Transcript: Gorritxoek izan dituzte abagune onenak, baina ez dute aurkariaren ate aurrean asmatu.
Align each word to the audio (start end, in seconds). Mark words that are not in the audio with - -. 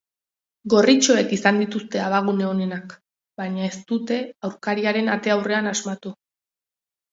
Gorritxoek 0.73 1.35
izan 1.37 1.59
dituzte 1.63 2.01
abagune 2.05 2.47
onenak, 2.53 2.97
baina 3.43 3.69
ez 3.69 3.77
dute 3.93 4.19
aurkariaren 4.51 5.15
ate 5.19 5.37
aurrean 5.37 5.73
asmatu. 5.77 6.19